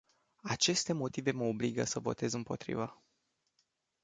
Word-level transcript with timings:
Aceste 0.43 0.93
motive 0.93 1.31
mă 1.31 1.43
obligă 1.43 1.83
să 1.83 1.99
votez 1.99 2.33
împotrivă. 2.33 3.03